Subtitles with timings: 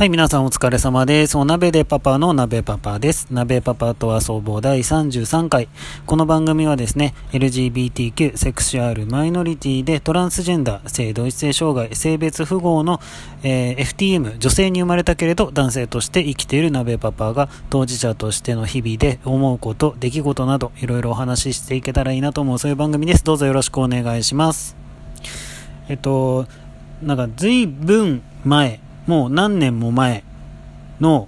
[0.00, 1.36] はい、皆さんお疲れ様です。
[1.36, 3.26] お鍋でパパの鍋パパです。
[3.30, 5.68] 鍋パパと遊ぼう第33回。
[6.06, 12.98] この番組はですね、LGBTQ、セクシュアル、マイノリティでトランスジェンダー、性同一性障害、性別符号の、
[13.42, 23.22] えー、FTM、女性に生まれたけれど男性として生きている鍋パパが当事者としての日々で思うこと、出来事などいろいろお話ししていけたらいいなと思うそういう番組です。
[23.22, 24.78] どうぞよろしくお願いします。
[25.90, 26.46] えっと、
[27.02, 28.80] なんか随分前、
[29.10, 30.22] もう何年も前
[31.00, 31.26] の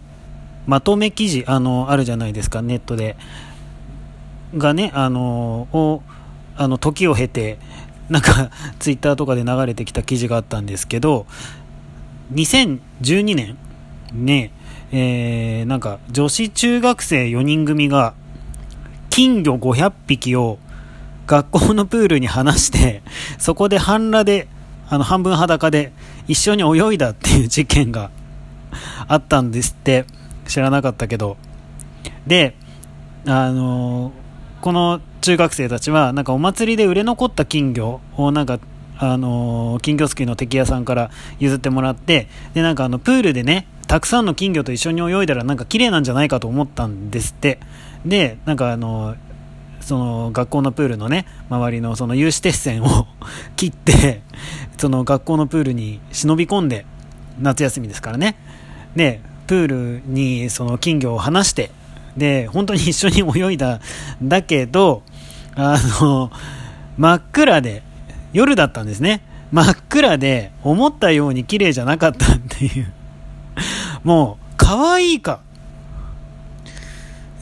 [0.69, 3.17] まとめ記事、あの、あるじゃないですか、ネットで。
[4.57, 6.01] がね、あの、を、
[6.57, 7.59] あの、時を経て、
[8.09, 11.27] なんか、 ツイッターとかで流れてきた記事があったんですけど、
[12.33, 13.57] 2012年
[14.13, 14.53] ね、
[14.93, 18.15] えー、なんか、女子中学生4人組が、
[19.11, 20.61] 金魚500匹を
[21.27, 23.03] 学校のプールに放して、
[23.39, 24.47] そこで半裸で
[24.93, 25.91] あの、半分裸で
[26.29, 28.11] 一緒に泳いだっていう事件が
[29.09, 30.05] あったんですって。
[30.47, 31.39] 知らなかったけど。
[32.27, 32.55] で、
[33.27, 34.13] あの、
[34.61, 38.59] この中学生たちは、なんかお祭りで売れ残った金魚をなんか、
[38.99, 47.61] あの、金魚すくいの敵屋さんから譲ってもらって、で、なんかあの、プールでね、たくさんの金魚と一緒に泳いだらなんか綺麗なんじゃないかと思ったんですって。
[48.05, 49.17] で、なんかあの
[49.83, 53.07] その学校のプールのね、周りのその有刺鉄線を
[53.57, 54.23] 切って、
[54.79, 56.87] その学校のプールに忍び込んで、
[57.41, 58.37] 夏休みですからね。
[58.97, 61.71] で、プールにその金魚を離して、
[62.17, 63.81] で、本当に一緒に泳いだ
[64.23, 65.03] だけど、
[65.55, 66.31] あの、
[66.97, 67.83] 真っ暗で、
[68.33, 69.23] 夜だったんですね。
[69.51, 72.93] 真っ暗で、思ったように綺麗じゃなかったっていう。
[74.05, 75.41] もう、可愛いか、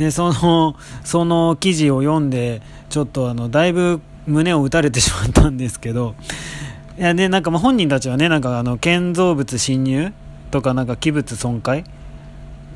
[0.00, 6.14] でそのその記事を読んでちょっとあのだいぶ胸を打たれてしまったんですけど
[6.98, 10.14] いやでなんかま本人たちはねなんかあの建造物侵入
[10.52, 11.84] とかなんか器物損壊、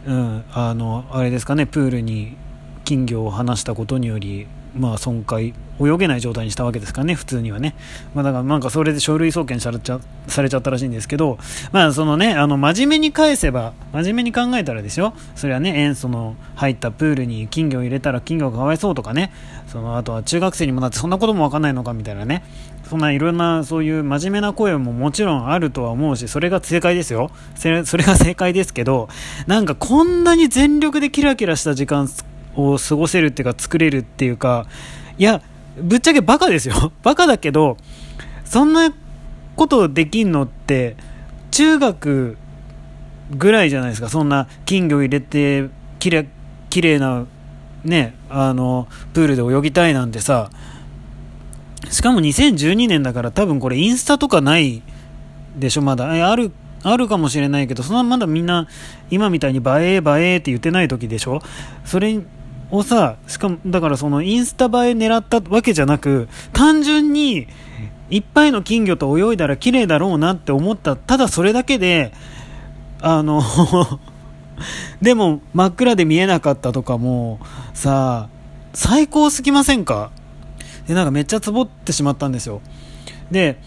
[0.06, 2.36] うん、あのあれですかねプールに
[2.84, 7.74] 金魚を放したことによりまあ、損壊、泳げない状態にしたわけですからね、普通にはね。
[8.14, 11.38] まあ、だからなんかそれで書類送検されちゃされちゃったらしいんですけど、
[11.72, 19.32] まあ、そのね、あの、真面目に返せば、真面目に考えたらですよ、それはね、塩素の入ったプールに金魚を入れたら金魚がかわいそうとかね、
[19.68, 22.42] その、あとは中学生にもなってそんなこともわかんないのかみたいなね、
[22.88, 27.30] そんないろんなそういう真面目な声ももちろんあるとは思うし、それが正解ですよ。
[27.54, 29.08] それそれが正解ですけど、
[29.46, 32.08] なんかこんなに全力でキラキラした時間
[32.56, 34.66] を過ごせるっていうか作れるっていうか
[35.18, 35.42] いや
[35.80, 36.92] ぶっちゃけバカですよ。
[37.02, 37.76] バカだけど
[38.44, 38.92] そんな
[39.56, 40.96] ことできんのって
[41.50, 42.36] 中学
[43.36, 44.08] ぐらいじゃないですか。
[44.08, 46.28] そんな金魚入れてきれ
[46.70, 47.24] きれいな
[47.84, 50.50] ねあのプールで泳ぎたいなんてさ。
[51.90, 54.82] しかも2012年だから多分これインスタとかない
[55.56, 56.10] でしょまだ。
[56.30, 56.50] ある
[56.82, 58.66] あるかもしれないけどそんなまだみんな
[59.10, 60.02] 今みたいに映え映
[60.34, 61.42] えって言ってない時でしょ？
[61.84, 62.18] それ
[62.74, 67.46] をさ、しかも、だからそのインスタ映え狙ったわけじゃなく、単純に、
[68.10, 72.12] いっぱいの金魚と泳いだら綺麗だろうなって思った、ただそれだけで、
[73.00, 73.42] あの
[75.02, 77.38] でも真っ暗で見えなかったとかも、
[77.72, 78.28] さ、
[78.72, 80.10] 最高すぎませんか？
[80.86, 82.60] で、なんかめっちゃつぼってしまったんですよ。
[83.30, 83.58] で、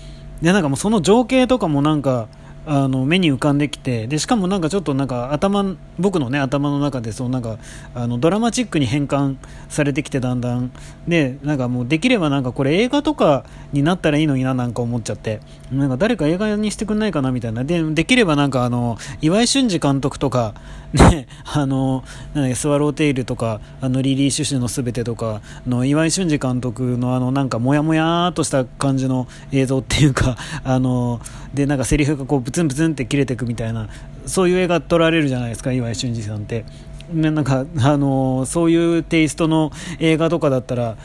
[0.41, 2.27] でなんかもうその情景とかもなんか、
[2.69, 7.57] あの目に浮かんできてでしかもなんかちょっとなんか頭僕のね頭の中でそうなんか
[7.95, 9.37] あのドラマチックに変換
[9.69, 10.71] されてきてだんだん。
[11.07, 15.39] でなんかもうできればなんかこれ映画とかになったらいいのにななんか思っちゃって。
[15.71, 17.63] なんか誰か映画にしてくんないかなみたいな。
[17.63, 20.53] でできればなんかあの岩井俊二監督とか
[20.93, 22.03] ね あの
[22.33, 31.19] なんスワローテイルとかあのリリー・シュシュのすべてとかの岩井俊二監督のあのなんかモヤモヤとした感じの映像っていうかあの
[31.53, 33.87] でなんかセリフがこうブツンブツンって切れていくみたいな
[34.25, 36.65] そういう映画撮られるじゃないですか岩井俊二さんって。
[37.13, 40.97] なんかあのそういうテイストの映画とかだったら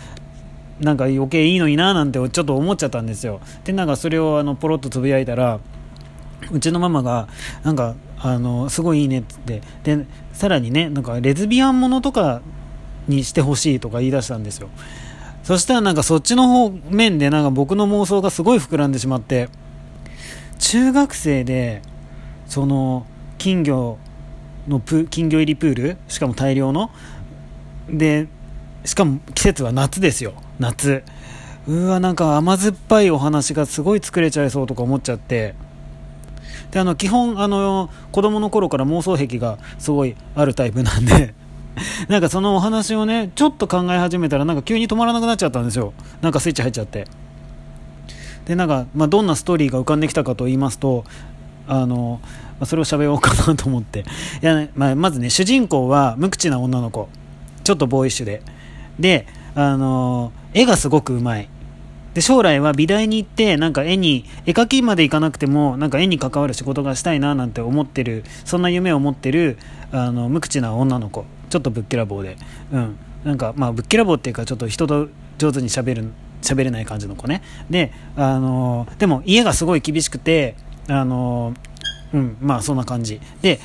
[0.81, 3.41] なんか余計いいのにななんてちょっと思っちゃったんですよ。
[3.63, 5.61] でなんかそれをあのポロッとつぶやいたら
[6.51, 7.29] うちのママが
[7.63, 9.63] なんかあのすごいいいねつって。
[9.85, 12.41] でさらにねなんかレズビアンものとか
[13.07, 14.71] にしてほしいとか言い出したんですよ。
[15.45, 19.49] そしたらなんかそっちの方面でなんか僕の妄想がすごい膨らんでしまって
[20.63, 21.83] 中学生で
[22.47, 23.05] その
[23.37, 23.99] 金魚
[24.69, 26.91] のプ金魚入りプールしかも大量の。
[27.91, 28.29] で
[28.85, 30.35] しかも季節は夏ですよ。
[30.61, 31.03] 夏。
[31.67, 35.57] うわなんか甘酸っぱいお話がすごい作れちゃいそうとか思っちゃって。
[36.71, 41.35] であの基本あの子供の頃から妄想癖がすごいあるタイプなんで。
[42.09, 45.93] なんかそのお話をねちょっと考え始めたらなんか急に止まらなくなっちゃったんですよ。
[46.21, 47.09] なんかスイッチ入っちゃって。
[48.47, 51.05] でなんか、まあ、どんなストーリーが浮かんできたかと言いますと
[51.67, 52.21] あの
[52.63, 54.01] まあ、それを喋ろうかなと思って。
[54.01, 54.05] い
[54.47, 57.09] や、ね、まあ、まずね主人公は無口な女の子。
[57.65, 58.43] ちょっとボーイッシュで。
[59.01, 61.49] であの絵がすごくうまい。
[62.15, 69.59] で将来は美大に行ってなんか絵に絵描きまで行かなくてもなんか絵に関わる仕事がしたいななんて思ってるそんな夢を持ってる
[69.91, 71.25] あの無口な女の子。
[71.51, 72.37] ちょっとぶっきらぼうで。
[72.73, 72.97] うん。
[73.25, 75.09] なんかまあぶっきらぼうっていうかちょっと人と
[75.39, 76.13] 上手にしゃべる
[76.43, 77.43] 喋れない感じの子ね。
[77.71, 80.57] であのでも家がすごい厳しくて
[80.89, 81.55] あの
[82.13, 83.21] うんまあそんな感じ。
[83.41, 83.61] で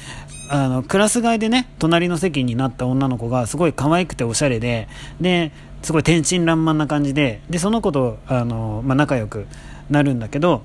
[0.49, 4.87] あのクラス替えでね隣の席になった女の子がすごい可愛くておしゃれで
[5.19, 5.51] で
[5.81, 9.45] すごい天真爛漫な感じででその子とあの、まあ、仲良く
[9.89, 10.63] なるんだけど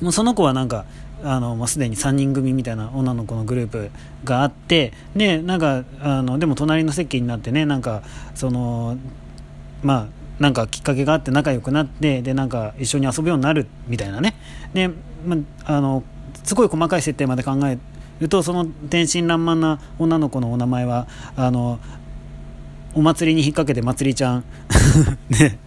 [0.00, 0.84] もうその子はなんか
[1.24, 3.90] あのもうすでに3人組みたいな女の子のグループ
[4.24, 8.02] があってでなんかあのでも隣の席になってねなんか
[8.34, 8.98] その
[9.82, 14.34] まあなんかきっかけがあって仲良くなってでなんか一緒に遊ぶようになるみたいなね。
[14.74, 14.90] で、
[15.24, 16.02] まあの
[16.42, 17.78] すごい細かい設定まで考え
[18.18, 21.06] るとその天真爛漫な女の子のお名前は
[21.36, 21.78] あの
[22.92, 24.44] お祭りに引っ掛けてまつりちゃん。
[25.30, 25.60] ね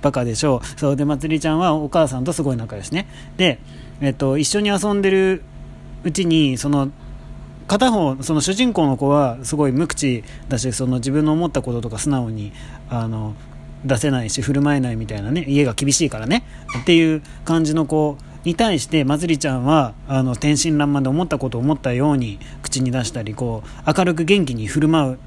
[0.00, 0.80] バカでしょう。
[0.80, 3.06] そうでまつりちゃんはお母さんとすごい仲良しね。
[3.36, 3.58] で、
[4.00, 5.42] えっと、一緒に遊んでる
[6.04, 6.90] うちにその
[7.66, 12.52] 片方その主人公の子はすごい無口だしその自分の思ったこととか素直に
[12.88, 13.34] あの
[13.86, 16.44] 出せないし振る舞えないみたいなね家が厳しいからね。
[16.82, 25.18] っていう感じの子に対してまつりちゃんはあの天真爛漫で思ったことを思ったように口に出したりこう明るく元気に振る舞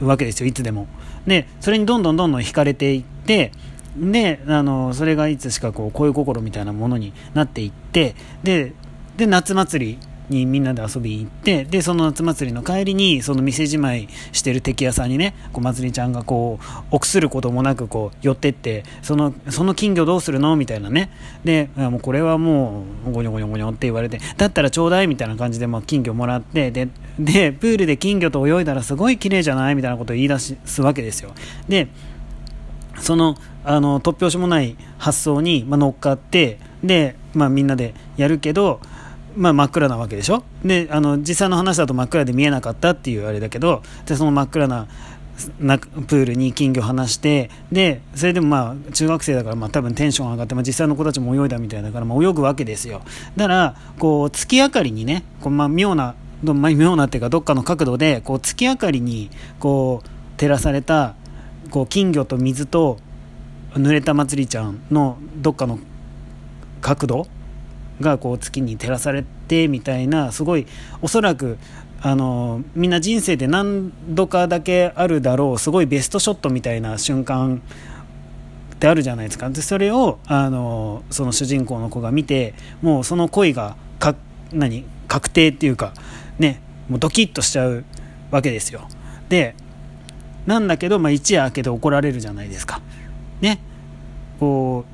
[0.00, 0.86] うわけですよいつでも。
[1.26, 3.52] でそれにどんどんどんどん惹かれていって
[3.96, 8.72] であのそれがいつしかこう恋心みたいなものになっていってで
[9.16, 9.98] で夏祭り
[10.28, 21.10] にみんなで遊びに行ってでその夏祭りの帰りにその店じまいしてる敵屋さんにねこうまつりちゃんがこう臆することもなくこう寄ってってそのその金魚どうするのみたいなね。
[21.44, 26.88] でもうこれはもうゴニョゴニョゴニョって言われてだったらちょうだいみたいな感じでまあ金魚もらってで
[27.18, 31.32] でプールで金魚と泳いだらすごい綺麗じゃないみたいなことを言い出すわけですよ。
[31.68, 31.88] で
[33.00, 38.80] そのあの突拍子もない発想に、まあ、乗っかってで、まあ、みんなでやるけど
[39.36, 40.44] まあ、真っ暗なわけでしょ？
[40.64, 44.86] であの実際の話だと真っ暗で見えなかったっていうあれだけどでその真っ暗な
[45.58, 53.02] なプールに金魚放してでそれでもまあ中学生だからまあ多分テンション上がって、まあ、実際の子たちも泳いだみたいだからまあ泳ぐわけですよ。
[53.34, 56.14] だからこう月明かりにねこうまあ妙な、
[56.44, 60.08] まあ、妙なっていうかどっかの角度でこう月明かりにこう
[60.38, 61.16] 照らされた
[61.70, 62.98] こう金魚と水と
[63.72, 65.80] 濡れたまつりちゃんのどっかの
[66.80, 67.26] 角度
[68.00, 70.66] がこう月に照らされてみたいなすごい
[71.02, 71.58] おそらく
[72.00, 77.62] あのみんな人生で何度かだけあるだろうすごいベストショットみたいな瞬間
[78.74, 79.48] ってあるじゃないですか。
[79.48, 84.14] でそれをあのその主人公の子が見てもうその恋がか
[84.52, 85.94] 何確定っていうか
[86.38, 87.84] ねもうドキッとしちゃう
[88.30, 88.86] わけですよ。
[89.28, 89.54] で
[90.46, 92.82] なんだけど、まあ、一夜明けて怒られるじゃないですか。
[93.40, 93.60] ね。
[94.40, 94.84] こ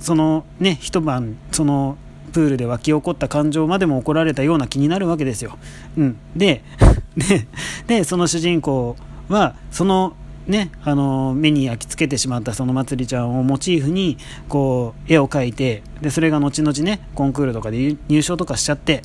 [0.00, 1.98] うそのね一晩その
[2.30, 5.58] プールで湧き起こった感情までも怒られたような気になるわけですよ。
[5.96, 6.62] うん、で
[7.16, 7.46] で
[7.86, 8.96] でその主人公
[9.28, 10.14] はその
[10.46, 14.16] ね、あの目に焼き付けてしまったそのまつりちゃんをモチーフに
[14.48, 19.02] こう絵を描いてでそれが後々ねコンクールとかで入賞とかしちゃって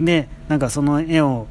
[0.00, 1.46] でなんかその絵を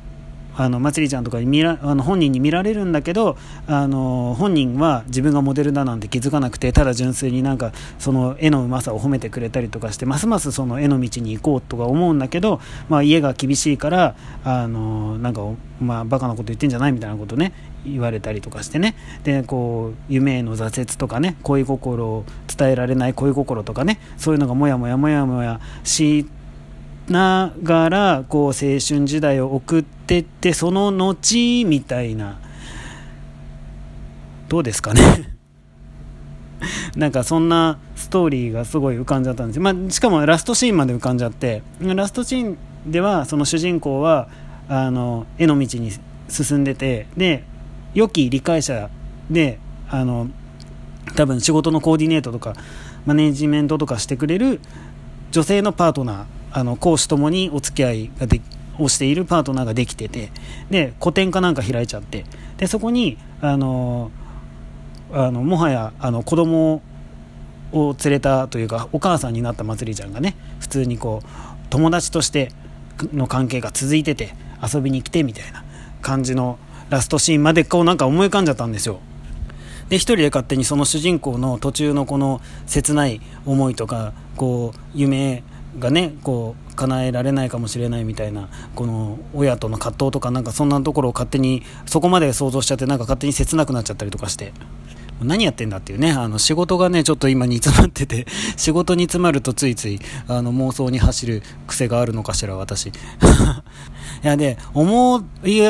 [0.57, 3.37] あのまつりちゃんとかに見らあの本人に見られるんだけど
[3.67, 12.59] あの本人は自分がモデルだなんて気づかなくてただ純粋になんかその絵のうまさを褒めてくれたりとかしてますますその絵の道に行こうとか思うんだけど、
[12.89, 15.41] まあ、家が厳しいからあのなんか、
[15.79, 17.53] まあ、バカなこと言ってんじゃないみたいなことね
[17.85, 18.95] 言われたりとかしてね。
[19.23, 22.25] でこう夢への挫折とかね恋心を
[22.57, 26.27] 伝えられない恋心とかねそういうのがもやもやもやもやし
[27.09, 32.39] ながらこう青春時代を送ってってその後みたいな。
[34.49, 35.01] どうですかね。
[36.95, 41.61] なんかそんなストーリーがすごい浮かんじゃったんですよ、まあ、しかもラストシーンまで浮かんじゃって。
[41.79, 42.57] ラストシーン
[42.91, 44.27] ではその主人公は
[44.69, 45.91] あの絵の道に
[46.29, 47.43] 進んでてで
[47.93, 48.89] 良き理解者
[49.29, 49.59] で
[49.89, 50.29] あの
[51.15, 52.53] 多分仕事のコーディネートとか
[53.05, 54.59] マネジメントとかしてくれる
[55.31, 58.41] 女性のパートナーあの講師ともにお付き合いがで
[58.79, 60.31] をしているパートナーができてて
[60.69, 62.25] で個展かなんか開いちゃって
[62.57, 64.11] でそこにあの
[65.11, 66.81] あのもはやあの子供
[67.71, 71.27] を連れたというかお母さんになったまつりちゃんがね普通にこう
[71.69, 72.51] 友達として
[73.13, 75.63] の関係が続いてて遊びに来てみたいな
[76.01, 78.99] 感じのラストシーンまでこうなんか思い浮かんじゃったんですよ。
[79.89, 85.43] で一人で勝手にその主人公の途中のこの切ない思いとかこう夢
[85.79, 94.53] がねこう叶えられないかもしれないみたいなこの親との葛藤とかなんかそんなところを勝手にそこまで想像しちゃってなんか勝手に切なくなっちゃったりとかして
[95.21, 102.87] 何やってんだっていうねあの仕事がねちょっと今煮詰まってて 仕事に詰まるとついついあの妄想に走る癖があるのかしら私。
[102.89, 102.91] い
[104.23, 105.61] やで思い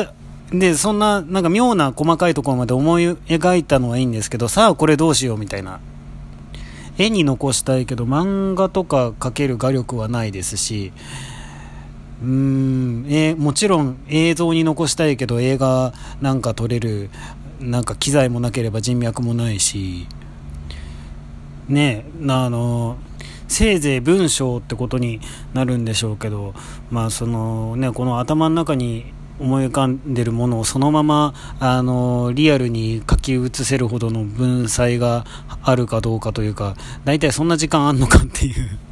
[0.52, 5.80] でそんななんか妙な細かいところまで思い描いたのはいいんですけどさあこれどうしようみたいな。
[6.98, 10.92] 絵に残したいけど漫画とか描ける画力はないですし
[12.22, 17.10] うーん、えもちろん映像に残したいけど映画なんか撮れる
[17.60, 20.06] なんか機材もなければ人脈もないし
[21.68, 22.96] ねあの
[23.46, 25.20] せいぜい文章ってことに
[25.54, 26.54] なるんでしょうけど
[26.90, 29.06] まあそのねこの頭の中に
[29.40, 35.24] 思い浮かんでるものをそのままあのリアルに書き写せるほどの文才が
[35.62, 38.78] あるかどうかというか大体そんな時間あんのかっていう。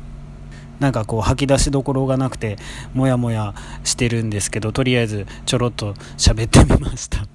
[0.78, 2.58] なんかこう吐き出しどころがなくて
[2.92, 7.26] もやもやしてるんですけどとりあえずちょろっと喋ってみました。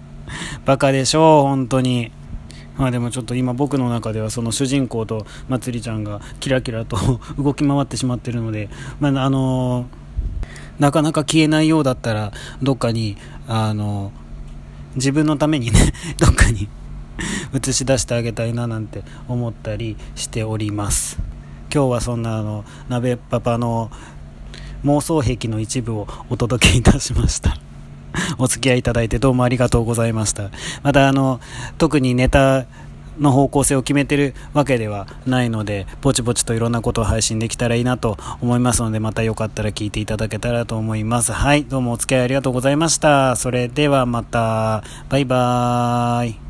[0.64, 2.10] バカでしょう本当に。
[2.78, 8.68] まあでもちょっと今僕の中ではその主人公とまつりちゃんがキラキラと 動き回ってしまってるので、
[9.00, 10.05] まあ、あのー
[10.78, 13.16] なかなか消えないようだったら、どっかに、
[13.48, 14.12] あの、
[14.94, 16.68] 自分のためにね、 どっかに
[17.54, 21.18] 映し出してあげたいななんて思ったりしております。
[21.72, 23.90] 今日はそんなあの、鍋パパの
[24.84, 27.58] 妄想癖の一部をお届けいたしました。
[28.38, 30.50] お付き合いいただいてどうもありがとうございました。
[30.82, 31.40] またあの、
[31.78, 32.66] 特にネタ
[33.18, 41.32] の方向性を決めてるわけではないので、ぼちぼちといろんなことを配信できたらいいなと思いますので、またよかったら聞いていただけたらと思います。
[41.32, 43.36] はい、どうもお付き合いありがとうございました。
[43.36, 46.45] それではまた、バイバーイ。